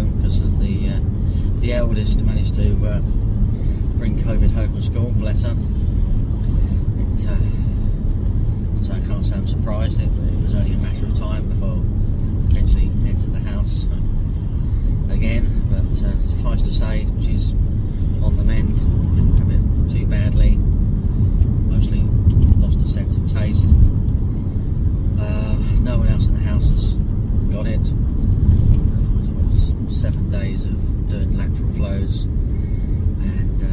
[0.00, 1.00] home because of the uh,
[1.60, 3.00] the eldest managed to uh,
[3.98, 5.12] bring COVID home from school.
[5.12, 5.50] Bless her.
[5.50, 7.36] It, uh,
[8.82, 10.00] so I can't say I'm surprised.
[10.00, 13.86] It, it was only a matter of time before I eventually entered the house
[15.10, 15.46] again.
[15.70, 17.52] But uh, suffice to say, she's
[18.22, 18.76] on the mend.
[18.76, 20.56] Didn't have it too badly.
[20.56, 22.00] Mostly
[22.58, 23.68] lost a sense of taste.
[25.20, 26.94] Uh, no one else in the house has
[27.52, 27.92] got it.
[29.88, 33.66] Seven days of doing lateral flows, and uh,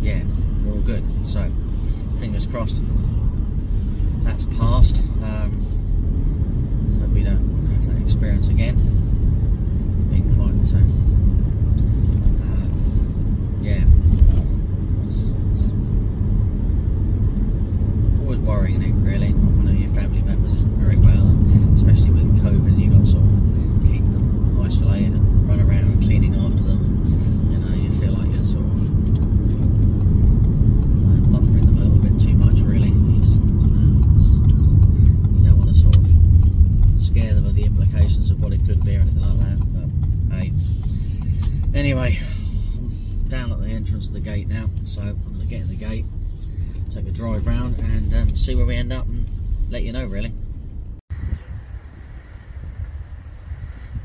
[0.00, 0.22] yeah,
[0.64, 1.04] we're all good.
[1.26, 1.50] So,
[2.18, 2.82] fingers crossed.
[4.22, 5.02] That's passed.
[5.22, 5.60] Um,
[6.98, 8.78] so we don't have that experience again.
[9.98, 10.72] It's been quite.
[10.72, 12.66] Uh,
[13.62, 13.84] yeah.
[15.06, 15.72] It's, it's
[18.20, 19.32] always worrying, isn't it, really?
[19.32, 23.00] When one of your family members isn't very well, and especially with COVID, you've got
[23.04, 23.30] to sort of
[23.90, 26.80] keep them isolated and run around cleaning after them.
[27.50, 28.88] You know, you feel like you're sort of you
[31.06, 32.88] know, mothering them a little bit too much, really.
[32.88, 36.06] You just, you know, it's, it's, you don't want to sort of
[37.00, 39.58] scare them with the implications of what it could be or anything like that.
[39.74, 40.52] But hey,
[41.74, 42.18] anyway,
[42.78, 45.68] I'm down at the entrance of the gate now, so I'm going to get in
[45.68, 46.04] the gate,
[46.90, 49.26] take a drive round, and um, see where we end up, and
[49.70, 50.32] let you know really.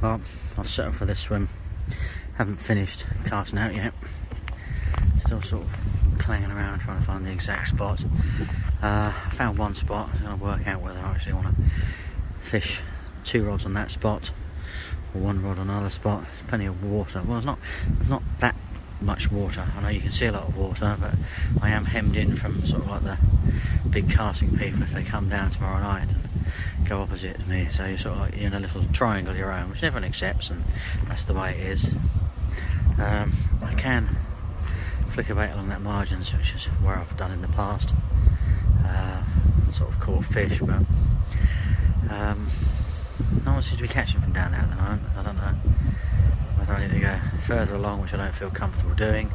[0.01, 0.21] Well,
[0.57, 1.49] I've settled for this swim.
[2.35, 3.93] Haven't finished casting out yet.
[5.19, 5.79] Still sort of
[6.19, 8.03] clanging around trying to find the exact spot.
[8.81, 10.09] Uh, I found one spot.
[10.13, 11.63] I'm going to work out whether I actually want to
[12.39, 12.81] fish
[13.23, 14.31] two rods on that spot
[15.13, 16.25] or one rod on another spot.
[16.25, 17.21] There's plenty of water.
[17.25, 17.59] Well, it's not.
[17.87, 18.55] There's not that
[19.01, 19.65] much water.
[19.75, 21.13] I know you can see a lot of water, but
[21.61, 23.17] I am hemmed in from sort of like the
[23.89, 27.67] big casting people if they come down tomorrow night and go opposite to me.
[27.69, 30.49] So you're sort of like in a little triangle of your own, which everyone accepts,
[30.49, 30.63] and
[31.07, 31.91] that's the way it is.
[32.97, 34.17] Um, I can
[35.09, 37.93] flick a bait along that margins, which is where I've done in the past.
[38.85, 39.23] Uh,
[39.71, 40.81] sort of caught fish, but
[42.09, 42.47] um,
[43.45, 45.03] no one seems to be catching from down there at the moment.
[45.17, 45.76] I don't know
[46.69, 49.31] I need to go further along, which I don't feel comfortable doing,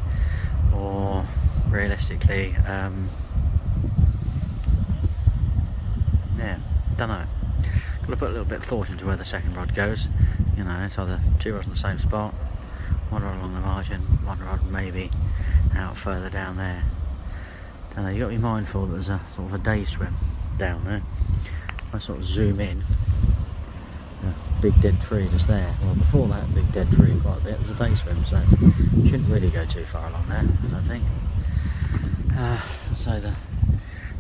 [0.75, 1.25] or
[1.71, 3.09] realistically, um,
[6.39, 6.59] yeah,
[6.97, 7.25] don't know.
[8.03, 10.09] Got to put a little bit of thought into where the second rod goes.
[10.57, 12.35] You know, it's either two rods in the same spot,
[13.11, 15.11] one rod along the margin, one rod maybe
[15.75, 16.85] out further down there.
[17.95, 18.11] Don't know.
[18.11, 20.17] You got to be mindful that there's a sort of a day swim
[20.59, 21.03] down there.
[21.93, 22.83] I sort of zoom in.
[24.63, 25.75] Big dead tree just there.
[25.83, 27.57] Well, before that big dead tree, quite a bit.
[27.57, 28.41] There's a day swim, so
[28.97, 30.39] you shouldn't really go too far along there.
[30.39, 31.05] I don't think.
[32.37, 32.61] Uh,
[32.95, 33.35] so the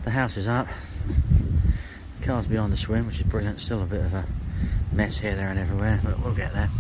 [0.03, 0.66] the house is up.
[2.22, 3.60] Car's behind the swim, which is brilliant.
[3.60, 4.25] Still a bit of a
[4.92, 6.70] mess here, there, and everywhere, but we'll get there.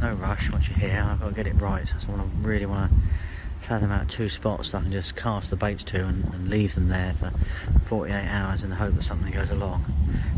[0.00, 0.48] No rush.
[0.52, 1.92] Once you're here, I've got to get it right.
[1.98, 2.96] So I really want to
[3.62, 6.74] fathom out two spots that I can just cast the baits to and, and, leave
[6.74, 7.32] them there for
[7.80, 9.84] 48 hours in the hope that something goes along.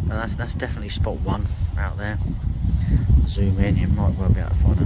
[0.06, 1.46] But that's that's definitely spot one
[1.78, 2.18] out there.
[3.26, 4.84] Zoom in, you might well be able to find a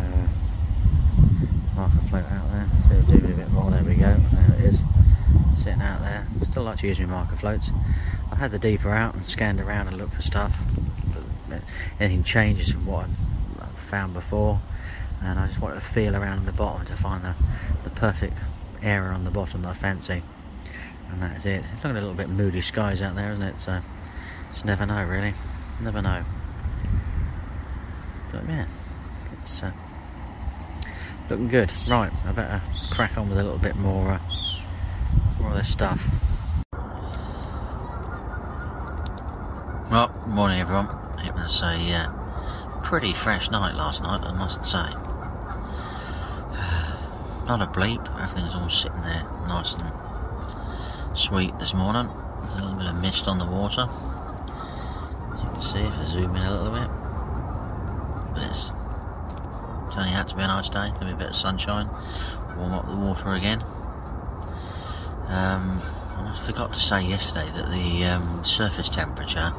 [0.00, 0.28] uh,
[1.76, 2.68] marker float out there.
[2.88, 3.70] See if do a bit more.
[3.70, 4.16] There we go.
[4.32, 4.82] There it is,
[5.52, 6.26] sitting out there.
[6.42, 7.70] Still like to use my marker floats.
[8.32, 10.60] I had the deeper out and scanned around and looked for stuff.
[12.00, 13.08] Anything changes from what I
[13.92, 14.58] found before
[15.20, 17.34] and I just wanted to feel around the bottom to find the,
[17.84, 18.38] the perfect
[18.80, 20.22] area on the bottom that I fancy.
[21.10, 21.62] And that's it.
[21.74, 23.60] It's looking a little bit moody skies out there isn't it?
[23.60, 23.82] So
[24.54, 25.34] just never know really.
[25.82, 26.24] Never know.
[28.32, 28.64] But yeah
[29.34, 29.72] it's uh,
[31.28, 31.70] looking good.
[31.86, 32.62] Right I better
[32.92, 34.20] crack on with a little bit more uh,
[35.38, 36.08] more of this stuff.
[39.90, 40.88] Well morning everyone.
[41.26, 42.21] It was a uh,
[42.92, 44.76] pretty fresh night last night I must say
[47.46, 49.90] not a bleep, everything's all sitting there nice and
[51.16, 52.10] sweet this morning.
[52.40, 53.88] There's a little bit of mist on the water.
[53.88, 56.90] As you can see if I zoom in a little bit.
[58.34, 58.72] But it's,
[59.94, 61.88] turning out to be a nice day, gonna be a bit of sunshine,
[62.58, 63.62] warm up the water again.
[65.28, 65.80] Um,
[66.18, 69.54] I forgot to say yesterday that the um, surface temperature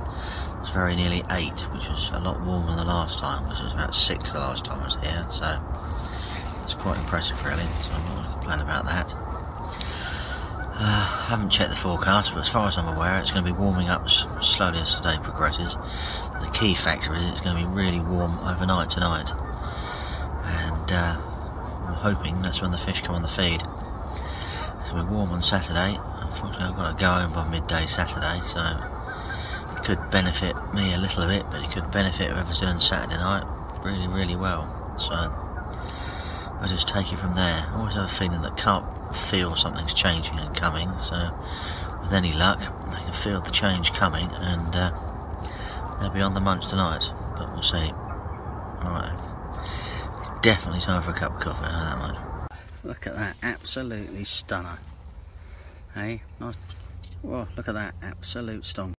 [0.63, 3.73] was very nearly 8, which was a lot warmer than the last time, which was
[3.73, 5.59] about 6 the last time I was here, so
[6.63, 9.13] it's quite impressive really, so I'm not going to complain about that.
[10.75, 13.51] Uh, I haven't checked the forecast, but as far as I'm aware, it's going to
[13.51, 15.75] be warming up slowly as the day progresses.
[16.31, 21.17] But the key factor is it's going to be really warm overnight tonight, and uh,
[21.87, 23.61] I'm hoping that's when the fish come on the feed.
[24.79, 25.99] It's going to be warm on Saturday.
[25.99, 28.61] Unfortunately, I've got to go home by midday Saturday, so
[29.83, 33.43] could benefit me a little bit, but it could benefit whoever's doing Saturday night
[33.83, 34.95] really, really well.
[34.97, 37.65] So I'll just take it from there.
[37.69, 41.31] I always have a feeling that can't feel something's changing and coming, so
[42.01, 42.59] with any luck,
[42.91, 44.91] they can feel the change coming and uh,
[45.99, 47.03] they'll be on the munch tonight,
[47.37, 47.91] but we'll see.
[48.85, 49.19] Alright,
[50.19, 52.49] it's definitely time for a cup of coffee, I know that much.
[52.83, 54.79] Look at that, absolutely stunner.
[55.93, 56.55] Hey, nice.
[57.21, 58.93] Whoa, look at that, absolute stonk.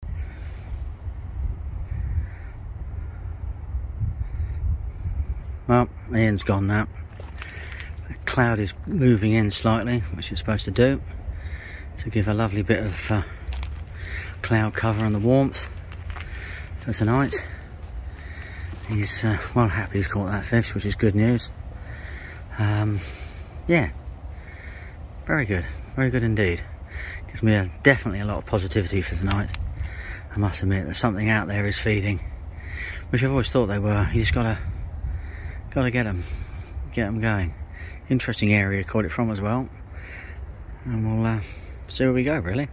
[5.67, 6.87] Well, Ian's gone now.
[8.09, 11.01] The cloud is moving in slightly, which it's supposed to do,
[11.99, 13.23] to give a lovely bit of uh,
[14.43, 15.69] cloud cover and the warmth
[16.81, 17.35] for tonight.
[18.89, 21.51] He's uh, well happy he's caught that fish, which is good news.
[22.59, 23.01] Um,
[23.67, 23.89] yeah,
[25.27, 25.67] very good,
[25.97, 26.63] very good indeed.
[27.29, 29.51] Gives me a, definitely a lot of positivity for tonight.
[30.35, 32.21] I must admit that something out there is feeding,
[33.09, 34.07] which I've always thought they were.
[34.13, 34.59] You just gotta,
[35.75, 36.23] gotta get them,
[36.95, 37.53] get them going.
[38.09, 39.69] Interesting area to caught it from as well,
[40.85, 41.41] and we'll uh,
[41.89, 42.39] see where we go.
[42.39, 42.69] Really,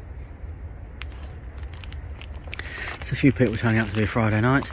[2.98, 4.72] there's a few people turning up to do Friday night.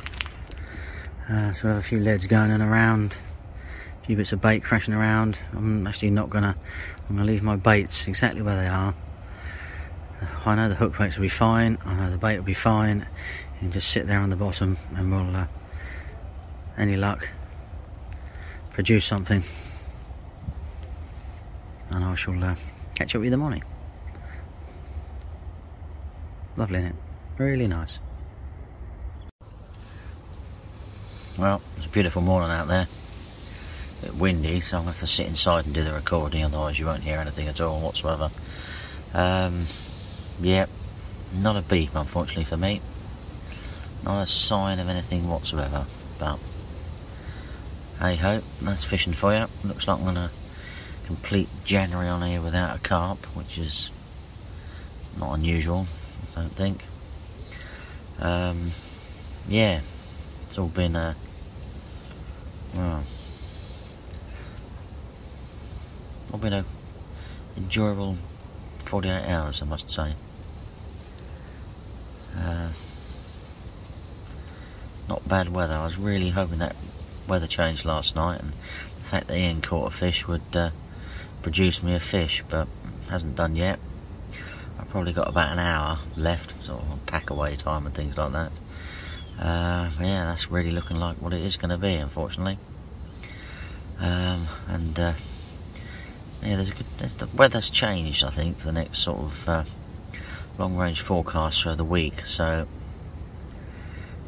[1.30, 4.62] Uh, so we have a few leads going and around, a few bits of bait
[4.62, 5.40] crashing around.
[5.52, 6.56] I'm actually not gonna,
[7.08, 8.94] I'm gonna leave my baits exactly where they are.
[10.44, 13.06] I know the hook baits will be fine, I know the bait will be fine,
[13.60, 15.46] and just sit there on the bottom and we'll, uh,
[16.76, 17.30] any luck,
[18.78, 19.42] produce something.
[21.90, 22.54] And I shall uh,
[22.94, 23.64] catch up with you in the morning.
[26.56, 26.94] Lovely, is it?
[27.40, 27.98] Really nice.
[31.36, 32.86] Well, it's a beautiful morning out there.
[34.02, 36.44] A bit windy, so I'm going to have to sit inside and do the recording,
[36.44, 38.30] otherwise you won't hear anything at all whatsoever.
[39.12, 39.66] Um,
[40.40, 40.66] yeah,
[41.34, 42.80] not a beep, unfortunately for me.
[44.04, 45.84] Not a sign of anything whatsoever,
[46.20, 46.38] but
[48.00, 49.46] hey ho, that's fishing for you.
[49.64, 50.30] Looks like I'm to
[51.06, 53.90] complete January on here without a carp, which is
[55.18, 55.86] not unusual,
[56.36, 56.84] I don't think.
[58.20, 58.70] Um,
[59.48, 59.80] yeah,
[60.46, 61.16] it's all been a
[62.74, 63.02] well,
[66.32, 66.64] all been a
[67.56, 68.16] enjoyable
[68.80, 70.14] 48 hours, I must say.
[72.36, 72.68] Uh,
[75.08, 75.74] not bad weather.
[75.74, 76.76] I was really hoping that
[77.28, 80.70] weather changed last night, and the fact that Ian caught a fish would uh,
[81.42, 82.66] produce me a fish, but
[83.08, 83.78] hasn't done yet.
[84.78, 88.32] I've probably got about an hour left, sort of pack away time and things like
[88.32, 88.52] that.
[89.38, 92.58] Uh, yeah, that's really looking like what it is going to be, unfortunately.
[94.00, 95.12] Um, and uh,
[96.42, 96.86] yeah, there's a good.
[96.98, 99.64] There's, the weather's changed, I think, for the next sort of uh,
[100.58, 102.26] long-range forecast for the week.
[102.26, 102.66] So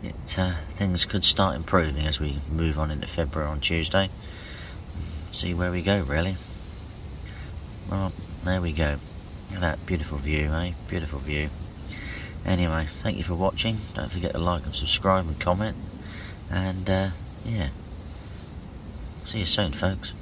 [0.03, 4.11] it uh, things could start improving as we move on into February on Tuesday.
[5.33, 6.37] See where we go, really.
[7.91, 8.13] Well,
[8.45, 8.99] there we go.
[9.49, 10.73] Look at that beautiful view, eh?
[10.89, 11.51] Beautiful view.
[12.45, 13.79] Anyway, thank you for watching.
[13.95, 15.77] Don't forget to like and subscribe and comment.
[16.51, 17.11] And, uh,
[17.45, 17.69] yeah.
[19.25, 20.15] See you soon, folks.